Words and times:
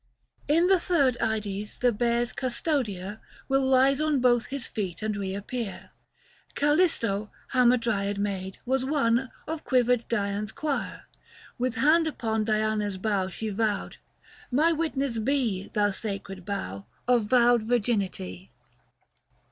In 0.47 0.65
the 0.65 0.79
third 0.79 1.15
Ides 1.21 1.77
the 1.77 1.91
Bear's 1.91 2.33
custodier 2.33 3.19
Will 3.47 3.71
rise 3.71 4.01
on 4.01 4.19
both 4.19 4.47
his 4.47 4.65
feet 4.65 5.03
and 5.03 5.15
reappear. 5.15 5.91
Callisto, 6.55 7.29
Hamadryad 7.53 8.17
maid, 8.17 8.57
was 8.65 8.83
one 8.83 9.29
155 9.47 9.53
Of 9.53 9.63
quivered 9.63 10.07
Dian's 10.07 10.51
choir: 10.51 11.03
with 11.59 11.75
hand 11.75 12.07
upon 12.07 12.45
Diana's 12.45 12.97
bow, 12.97 13.27
she 13.29 13.49
vowed," 13.49 13.97
My 14.61 14.71
witness 14.71 15.19
be 15.19 15.67
Thou 15.67 15.91
sacred 15.91 16.45
bow! 16.45 16.87
of 17.07 17.25
vowed 17.25 17.61
virginity." 17.61 18.51